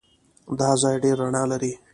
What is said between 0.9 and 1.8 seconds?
ډېر رڼا لري.